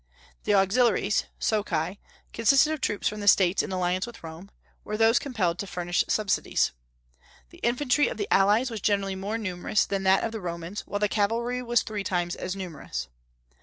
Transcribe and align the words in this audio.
The 0.45 0.55
Auxiliaries 0.55 1.25
(Socii) 1.39 1.99
consisted 2.33 2.73
of 2.73 2.81
troops 2.81 3.07
from 3.07 3.19
the 3.19 3.27
States 3.27 3.61
in 3.61 3.71
alliance 3.71 4.07
with 4.07 4.23
Rome, 4.23 4.49
or 4.83 4.97
those 4.97 5.19
compelled 5.19 5.59
to 5.59 5.67
furnish 5.67 6.03
subsidies. 6.07 6.71
The 7.51 7.59
infantry 7.59 8.07
of 8.07 8.17
the 8.17 8.27
allies 8.33 8.71
was 8.71 8.81
generally 8.81 9.15
more 9.15 9.37
numerous 9.37 9.85
than 9.85 10.01
that 10.01 10.23
of 10.23 10.31
the 10.31 10.41
Romans, 10.41 10.81
while 10.87 10.99
the 10.99 11.07
cavalry 11.07 11.61
was 11.61 11.83
three 11.83 12.03
times 12.03 12.35
as 12.35 12.55
numerous. 12.55 13.09